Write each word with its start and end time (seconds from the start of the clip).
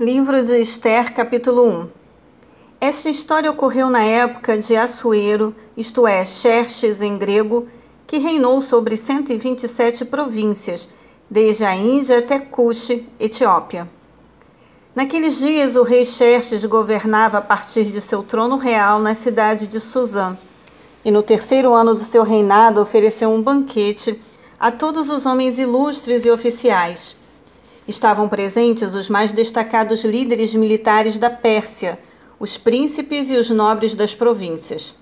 Livro 0.00 0.44
de 0.44 0.60
Esther, 0.60 1.12
capítulo 1.12 1.68
1 1.68 1.88
Esta 2.80 3.10
história 3.10 3.50
ocorreu 3.50 3.90
na 3.90 4.04
época 4.04 4.56
de 4.56 4.76
Assuero, 4.76 5.52
isto 5.76 6.06
é, 6.06 6.24
Xerxes 6.24 7.02
em 7.02 7.18
grego, 7.18 7.66
que 8.06 8.18
reinou 8.18 8.60
sobre 8.60 8.96
127 8.96 10.04
províncias, 10.04 10.88
desde 11.28 11.64
a 11.64 11.74
Índia 11.74 12.20
até 12.20 12.38
Cuxi, 12.38 13.08
Etiópia. 13.18 13.90
Naqueles 14.94 15.38
dias, 15.38 15.74
o 15.74 15.82
rei 15.82 16.04
Xerxes 16.04 16.64
governava 16.64 17.38
a 17.38 17.42
partir 17.42 17.86
de 17.86 18.00
seu 18.00 18.22
trono 18.22 18.56
real 18.56 19.00
na 19.00 19.16
cidade 19.16 19.66
de 19.66 19.80
Suzã. 19.80 20.38
E 21.04 21.10
no 21.10 21.24
terceiro 21.24 21.74
ano 21.74 21.92
do 21.92 22.04
seu 22.04 22.22
reinado, 22.22 22.80
ofereceu 22.80 23.30
um 23.30 23.42
banquete 23.42 24.22
a 24.60 24.70
todos 24.70 25.10
os 25.10 25.26
homens 25.26 25.58
ilustres 25.58 26.24
e 26.24 26.30
oficiais 26.30 27.17
Estavam 27.88 28.28
presentes 28.28 28.92
os 28.92 29.08
mais 29.08 29.32
destacados 29.32 30.04
líderes 30.04 30.54
militares 30.54 31.16
da 31.16 31.30
Pérsia, 31.30 31.98
os 32.38 32.58
príncipes 32.58 33.30
e 33.30 33.34
os 33.34 33.48
nobres 33.48 33.94
das 33.94 34.14
províncias. 34.14 34.94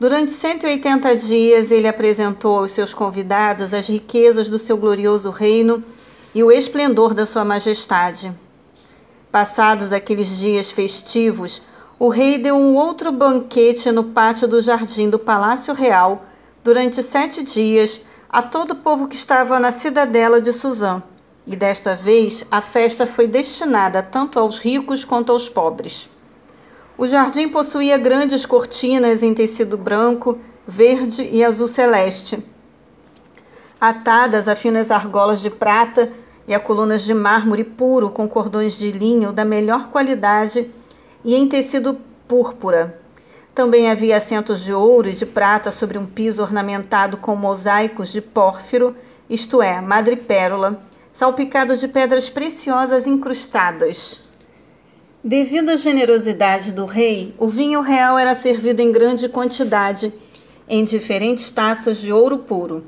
Durante 0.00 0.32
180 0.32 1.14
dias, 1.16 1.70
ele 1.70 1.86
apresentou 1.86 2.60
aos 2.60 2.72
seus 2.72 2.94
convidados 2.94 3.74
as 3.74 3.86
riquezas 3.86 4.48
do 4.48 4.58
seu 4.58 4.78
glorioso 4.78 5.28
reino 5.28 5.84
e 6.34 6.42
o 6.42 6.50
esplendor 6.50 7.12
da 7.12 7.26
sua 7.26 7.44
majestade. 7.44 8.32
Passados 9.30 9.92
aqueles 9.92 10.38
dias 10.38 10.70
festivos, 10.70 11.60
o 11.98 12.08
rei 12.08 12.38
deu 12.38 12.56
um 12.56 12.74
outro 12.74 13.12
banquete 13.12 13.92
no 13.92 14.04
pátio 14.04 14.48
do 14.48 14.62
jardim 14.62 15.10
do 15.10 15.18
Palácio 15.18 15.74
Real 15.74 16.24
durante 16.64 17.02
sete 17.02 17.42
dias 17.42 18.00
a 18.30 18.40
todo 18.40 18.70
o 18.70 18.76
povo 18.76 19.08
que 19.08 19.14
estava 19.14 19.60
na 19.60 19.70
cidadela 19.70 20.40
de 20.40 20.54
Suzã 20.54 21.02
e 21.46 21.56
desta 21.56 21.94
vez 21.94 22.44
a 22.50 22.60
festa 22.60 23.06
foi 23.06 23.26
destinada 23.26 24.02
tanto 24.02 24.38
aos 24.38 24.58
ricos 24.58 25.04
quanto 25.04 25.32
aos 25.32 25.48
pobres. 25.48 26.08
O 26.96 27.06
jardim 27.08 27.48
possuía 27.48 27.98
grandes 27.98 28.46
cortinas 28.46 29.22
em 29.22 29.34
tecido 29.34 29.76
branco, 29.76 30.38
verde 30.66 31.28
e 31.30 31.42
azul 31.42 31.66
celeste, 31.66 32.42
atadas 33.80 34.46
a 34.46 34.54
finas 34.54 34.90
argolas 34.90 35.40
de 35.40 35.50
prata 35.50 36.12
e 36.46 36.54
a 36.54 36.60
colunas 36.60 37.02
de 37.02 37.14
mármore 37.14 37.64
puro 37.64 38.10
com 38.10 38.28
cordões 38.28 38.74
de 38.74 38.92
linho 38.92 39.32
da 39.32 39.44
melhor 39.44 39.88
qualidade 39.88 40.70
e 41.24 41.34
em 41.34 41.48
tecido 41.48 41.98
púrpura. 42.28 43.00
Também 43.54 43.90
havia 43.90 44.16
assentos 44.16 44.60
de 44.60 44.72
ouro 44.72 45.08
e 45.08 45.12
de 45.12 45.26
prata 45.26 45.70
sobre 45.70 45.98
um 45.98 46.06
piso 46.06 46.42
ornamentado 46.42 47.16
com 47.16 47.36
mosaicos 47.36 48.10
de 48.10 48.20
pórfiro, 48.20 48.96
isto 49.28 49.60
é, 49.60 49.80
madrepérola, 49.80 50.82
salpicado 51.12 51.76
de 51.76 51.86
pedras 51.86 52.30
preciosas 52.30 53.06
incrustadas. 53.06 54.18
Devido 55.22 55.70
à 55.70 55.76
generosidade 55.76 56.72
do 56.72 56.84
rei, 56.84 57.34
o 57.38 57.46
vinho 57.46 57.80
real 57.80 58.18
era 58.18 58.34
servido 58.34 58.80
em 58.80 58.90
grande 58.90 59.28
quantidade, 59.28 60.12
em 60.68 60.82
diferentes 60.82 61.50
taças 61.50 61.98
de 61.98 62.12
ouro 62.12 62.38
puro. 62.38 62.84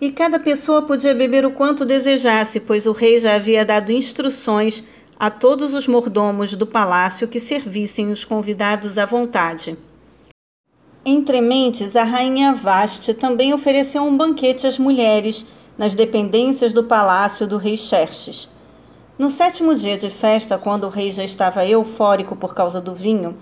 E 0.00 0.12
cada 0.12 0.38
pessoa 0.38 0.82
podia 0.82 1.14
beber 1.14 1.46
o 1.46 1.52
quanto 1.52 1.86
desejasse, 1.86 2.60
pois 2.60 2.86
o 2.86 2.92
rei 2.92 3.18
já 3.18 3.34
havia 3.34 3.64
dado 3.64 3.90
instruções 3.90 4.84
a 5.18 5.30
todos 5.30 5.72
os 5.72 5.88
mordomos 5.88 6.52
do 6.52 6.66
palácio 6.66 7.26
que 7.26 7.40
servissem 7.40 8.12
os 8.12 8.24
convidados 8.24 8.98
à 8.98 9.06
vontade. 9.06 9.76
Entre 11.04 11.40
mentes, 11.40 11.96
a 11.96 12.04
rainha 12.04 12.52
Vaste 12.52 13.14
também 13.14 13.54
ofereceu 13.54 14.02
um 14.02 14.16
banquete 14.16 14.66
às 14.66 14.78
mulheres 14.78 15.46
nas 15.76 15.94
dependências 15.94 16.72
do 16.72 16.84
palácio 16.84 17.46
do 17.46 17.56
rei 17.56 17.76
Xerxes. 17.76 18.48
No 19.18 19.30
sétimo 19.30 19.74
dia 19.74 19.96
de 19.96 20.10
festa, 20.10 20.58
quando 20.58 20.84
o 20.84 20.90
rei 20.90 21.10
já 21.10 21.24
estava 21.24 21.66
eufórico 21.66 22.36
por 22.36 22.54
causa 22.54 22.80
do 22.80 22.94
vinho, 22.94 23.36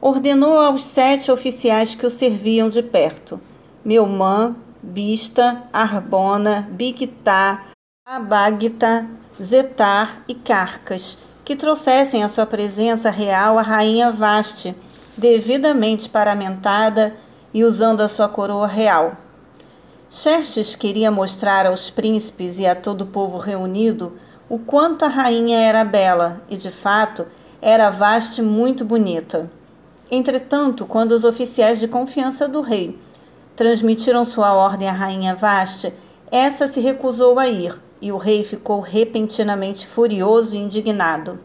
ordenou 0.00 0.60
aos 0.60 0.84
sete 0.84 1.30
oficiais 1.30 1.94
que 1.94 2.04
o 2.04 2.10
serviam 2.10 2.68
de 2.68 2.82
perto: 2.82 3.40
Meumã, 3.84 4.54
Bista, 4.82 5.62
Arbona, 5.72 6.68
Bictá, 6.70 7.64
Abagta, 8.06 9.06
Zetar 9.42 10.22
e 10.28 10.34
Carcas, 10.34 11.16
que 11.42 11.56
trouxessem 11.56 12.22
à 12.22 12.28
sua 12.28 12.44
presença 12.44 13.10
real 13.10 13.58
a 13.58 13.62
rainha 13.62 14.10
Vaste, 14.10 14.74
devidamente 15.16 16.08
paramentada 16.08 17.16
e 17.52 17.64
usando 17.64 18.02
a 18.02 18.08
sua 18.08 18.28
coroa 18.28 18.66
real. 18.66 19.23
Xerxes 20.10 20.74
queria 20.74 21.10
mostrar 21.10 21.66
aos 21.66 21.90
príncipes 21.90 22.58
e 22.58 22.66
a 22.66 22.74
todo 22.74 23.02
o 23.02 23.06
povo 23.06 23.38
reunido 23.38 24.12
o 24.48 24.58
quanto 24.58 25.04
a 25.04 25.08
rainha 25.08 25.58
era 25.58 25.82
bela 25.82 26.42
e, 26.48 26.56
de 26.56 26.70
fato, 26.70 27.26
era 27.60 27.90
vaste 27.90 28.42
muito 28.42 28.84
bonita. 28.84 29.50
Entretanto, 30.10 30.84
quando 30.84 31.12
os 31.12 31.24
oficiais 31.24 31.80
de 31.80 31.88
confiança 31.88 32.46
do 32.46 32.60
rei 32.60 32.98
transmitiram 33.56 34.24
sua 34.26 34.52
ordem 34.52 34.88
à 34.88 34.92
rainha 34.92 35.34
Vaste, 35.34 35.92
essa 36.30 36.68
se 36.68 36.80
recusou 36.80 37.38
a 37.38 37.48
ir 37.48 37.80
e 38.00 38.12
o 38.12 38.18
rei 38.18 38.44
ficou 38.44 38.80
repentinamente 38.80 39.86
furioso 39.86 40.54
e 40.54 40.58
indignado. 40.58 41.40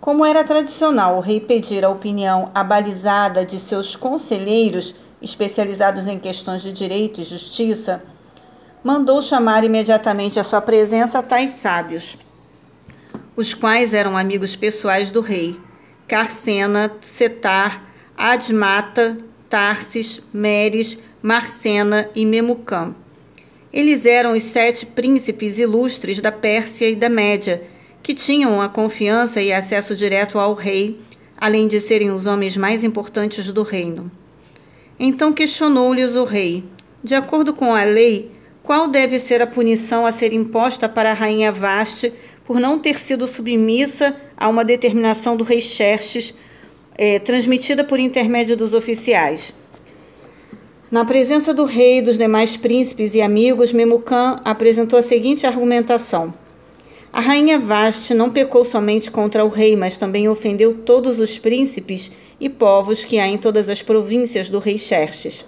Como 0.00 0.24
era 0.24 0.44
tradicional 0.44 1.16
o 1.16 1.20
rei 1.20 1.40
pedir 1.40 1.84
a 1.84 1.90
opinião 1.90 2.50
abalizada 2.54 3.44
de 3.44 3.58
seus 3.58 3.96
conselheiros 3.96 4.94
especializados 5.24 6.06
em 6.06 6.18
questões 6.18 6.62
de 6.62 6.70
direito 6.70 7.20
e 7.20 7.24
justiça, 7.24 8.02
mandou 8.84 9.22
chamar 9.22 9.64
imediatamente 9.64 10.38
à 10.38 10.44
sua 10.44 10.60
presença 10.60 11.22
tais 11.22 11.52
sábios, 11.52 12.18
os 13.34 13.54
quais 13.54 13.94
eram 13.94 14.16
amigos 14.16 14.54
pessoais 14.54 15.10
do 15.10 15.22
rei: 15.22 15.58
Carcena, 16.06 16.92
Setar, 17.00 17.82
Admata, 18.16 19.16
Tarsis, 19.48 20.20
Meres, 20.32 20.98
Marcena 21.22 22.10
e 22.14 22.26
Memucã. 22.26 22.94
Eles 23.72 24.06
eram 24.06 24.36
os 24.36 24.44
sete 24.44 24.86
príncipes 24.86 25.58
ilustres 25.58 26.20
da 26.20 26.30
Pérsia 26.30 26.88
e 26.88 26.94
da 26.94 27.08
Média, 27.08 27.62
que 28.02 28.14
tinham 28.14 28.60
a 28.60 28.68
confiança 28.68 29.40
e 29.40 29.52
acesso 29.52 29.96
direto 29.96 30.38
ao 30.38 30.54
rei, 30.54 31.00
além 31.36 31.66
de 31.66 31.80
serem 31.80 32.10
os 32.10 32.26
homens 32.26 32.56
mais 32.56 32.84
importantes 32.84 33.50
do 33.50 33.62
reino. 33.62 34.12
Então 34.98 35.32
questionou-lhes 35.32 36.14
o 36.14 36.24
rei: 36.24 36.64
De 37.02 37.14
acordo 37.14 37.52
com 37.52 37.74
a 37.74 37.84
lei, 37.84 38.30
qual 38.62 38.88
deve 38.88 39.18
ser 39.18 39.42
a 39.42 39.46
punição 39.46 40.06
a 40.06 40.12
ser 40.12 40.32
imposta 40.32 40.88
para 40.88 41.10
a 41.10 41.14
rainha 41.14 41.52
Vaste 41.52 42.12
por 42.44 42.60
não 42.60 42.78
ter 42.78 42.98
sido 42.98 43.26
submissa 43.26 44.16
a 44.36 44.48
uma 44.48 44.64
determinação 44.64 45.36
do 45.36 45.44
rei 45.44 45.60
Xerxes, 45.60 46.34
é, 46.96 47.18
transmitida 47.18 47.84
por 47.84 47.98
intermédio 47.98 48.56
dos 48.56 48.74
oficiais? 48.74 49.52
Na 50.90 51.04
presença 51.04 51.52
do 51.52 51.64
rei 51.64 51.98
e 51.98 52.02
dos 52.02 52.16
demais 52.16 52.56
príncipes 52.56 53.14
e 53.14 53.20
amigos, 53.20 53.72
Memucã 53.72 54.40
apresentou 54.44 54.98
a 54.98 55.02
seguinte 55.02 55.46
argumentação. 55.46 56.32
A 57.14 57.20
rainha 57.20 57.60
Vaste 57.60 58.12
não 58.12 58.28
pecou 58.28 58.64
somente 58.64 59.08
contra 59.08 59.44
o 59.44 59.48
rei, 59.48 59.76
mas 59.76 59.96
também 59.96 60.28
ofendeu 60.28 60.78
todos 60.78 61.20
os 61.20 61.38
príncipes 61.38 62.10
e 62.40 62.48
povos 62.48 63.04
que 63.04 63.20
há 63.20 63.28
em 63.28 63.38
todas 63.38 63.68
as 63.68 63.80
províncias 63.80 64.48
do 64.48 64.58
rei 64.58 64.76
Xerxes. 64.76 65.46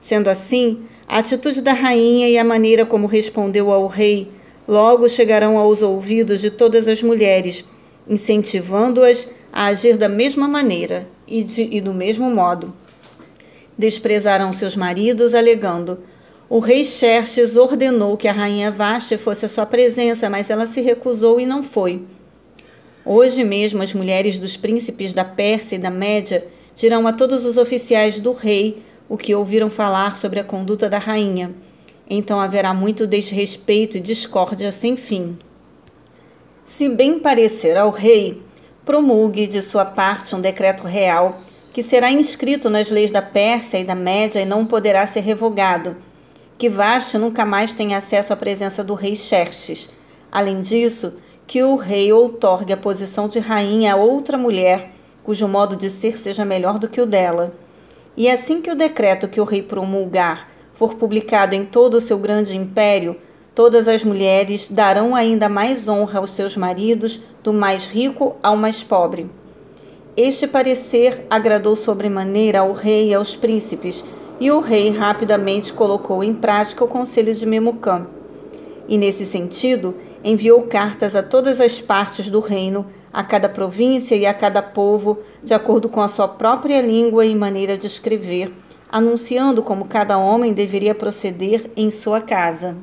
Sendo 0.00 0.30
assim, 0.30 0.84
a 1.06 1.18
atitude 1.18 1.60
da 1.60 1.74
rainha 1.74 2.30
e 2.30 2.38
a 2.38 2.42
maneira 2.42 2.86
como 2.86 3.06
respondeu 3.06 3.70
ao 3.70 3.86
rei 3.86 4.30
logo 4.66 5.06
chegarão 5.06 5.58
aos 5.58 5.82
ouvidos 5.82 6.40
de 6.40 6.50
todas 6.50 6.88
as 6.88 7.02
mulheres, 7.02 7.62
incentivando-as 8.08 9.28
a 9.52 9.66
agir 9.66 9.98
da 9.98 10.08
mesma 10.08 10.48
maneira 10.48 11.06
e, 11.28 11.44
de, 11.44 11.68
e 11.72 11.78
do 11.78 11.92
mesmo 11.92 12.34
modo. 12.34 12.72
Desprezarão 13.76 14.50
seus 14.50 14.74
maridos, 14.74 15.34
alegando: 15.34 15.98
o 16.48 16.60
rei 16.60 16.84
Xerxes 16.84 17.56
ordenou 17.56 18.16
que 18.16 18.28
a 18.28 18.32
rainha 18.32 18.70
Vaste 18.70 19.18
fosse 19.18 19.44
à 19.46 19.48
sua 19.48 19.66
presença, 19.66 20.30
mas 20.30 20.48
ela 20.48 20.64
se 20.66 20.80
recusou 20.80 21.40
e 21.40 21.46
não 21.46 21.62
foi. 21.62 22.04
Hoje 23.04 23.42
mesmo, 23.42 23.82
as 23.82 23.92
mulheres 23.92 24.38
dos 24.38 24.56
príncipes 24.56 25.12
da 25.12 25.24
Pérsia 25.24 25.74
e 25.74 25.78
da 25.78 25.90
Média 25.90 26.46
dirão 26.76 27.06
a 27.06 27.12
todos 27.12 27.44
os 27.44 27.56
oficiais 27.56 28.20
do 28.20 28.32
rei 28.32 28.80
o 29.08 29.16
que 29.16 29.34
ouviram 29.34 29.68
falar 29.68 30.16
sobre 30.16 30.38
a 30.38 30.44
conduta 30.44 30.88
da 30.88 30.98
rainha. 30.98 31.52
Então 32.08 32.40
haverá 32.40 32.72
muito 32.72 33.08
desrespeito 33.08 33.96
e 33.96 34.00
discórdia 34.00 34.70
sem 34.70 34.96
fim. 34.96 35.36
Se 36.64 36.88
bem 36.88 37.18
parecer 37.18 37.76
ao 37.76 37.90
rei, 37.90 38.40
promulgue 38.84 39.48
de 39.48 39.60
sua 39.60 39.84
parte 39.84 40.34
um 40.34 40.40
decreto 40.40 40.84
real 40.84 41.40
que 41.72 41.82
será 41.82 42.10
inscrito 42.10 42.70
nas 42.70 42.88
leis 42.88 43.10
da 43.10 43.20
Pérsia 43.20 43.78
e 43.78 43.84
da 43.84 43.96
Média 43.96 44.40
e 44.40 44.46
não 44.46 44.64
poderá 44.64 45.06
ser 45.08 45.20
revogado 45.20 45.96
que 46.58 46.68
Vashti 46.68 47.18
nunca 47.18 47.44
mais 47.44 47.72
tenha 47.72 47.98
acesso 47.98 48.32
à 48.32 48.36
presença 48.36 48.82
do 48.82 48.94
rei 48.94 49.14
Xerxes. 49.14 49.88
Além 50.30 50.60
disso, 50.60 51.14
que 51.46 51.62
o 51.62 51.76
rei 51.76 52.12
outorgue 52.12 52.72
a 52.72 52.76
posição 52.76 53.28
de 53.28 53.38
rainha 53.38 53.94
a 53.94 53.96
outra 53.96 54.36
mulher, 54.36 54.92
cujo 55.22 55.46
modo 55.46 55.76
de 55.76 55.90
ser 55.90 56.16
seja 56.16 56.44
melhor 56.44 56.78
do 56.78 56.88
que 56.88 57.00
o 57.00 57.06
dela. 57.06 57.52
E 58.16 58.28
assim 58.28 58.60
que 58.60 58.70
o 58.70 58.76
decreto 58.76 59.28
que 59.28 59.40
o 59.40 59.44
rei 59.44 59.62
promulgar 59.62 60.48
for 60.72 60.94
publicado 60.94 61.54
em 61.54 61.64
todo 61.64 61.94
o 61.94 62.00
seu 62.00 62.18
grande 62.18 62.56
império, 62.56 63.16
Todas 63.56 63.88
as 63.88 64.04
mulheres 64.04 64.68
darão 64.68 65.16
ainda 65.16 65.48
mais 65.48 65.88
honra 65.88 66.18
aos 66.18 66.32
seus 66.32 66.58
maridos, 66.58 67.18
do 67.42 67.54
mais 67.54 67.86
rico 67.86 68.36
ao 68.42 68.54
mais 68.54 68.82
pobre. 68.82 69.30
Este 70.14 70.46
parecer 70.46 71.24
agradou 71.30 71.74
sobremaneira 71.74 72.60
ao 72.60 72.74
rei 72.74 73.08
e 73.08 73.14
aos 73.14 73.34
príncipes, 73.34 74.04
e 74.38 74.50
o 74.50 74.60
rei 74.60 74.90
rapidamente 74.90 75.72
colocou 75.72 76.22
em 76.22 76.34
prática 76.34 76.84
o 76.84 76.88
conselho 76.88 77.34
de 77.34 77.46
Memucã. 77.46 78.06
E, 78.88 78.98
nesse 78.98 79.26
sentido, 79.26 79.94
enviou 80.22 80.62
cartas 80.62 81.16
a 81.16 81.22
todas 81.22 81.60
as 81.60 81.80
partes 81.80 82.28
do 82.28 82.40
reino, 82.40 82.86
a 83.12 83.24
cada 83.24 83.48
província 83.48 84.14
e 84.14 84.26
a 84.26 84.34
cada 84.34 84.62
povo, 84.62 85.18
de 85.42 85.54
acordo 85.54 85.88
com 85.88 86.00
a 86.00 86.08
sua 86.08 86.28
própria 86.28 86.80
língua 86.80 87.24
e 87.24 87.34
maneira 87.34 87.76
de 87.76 87.86
escrever, 87.86 88.52
anunciando 88.90 89.62
como 89.62 89.86
cada 89.86 90.18
homem 90.18 90.52
deveria 90.52 90.94
proceder 90.94 91.70
em 91.76 91.90
sua 91.90 92.20
casa. 92.20 92.76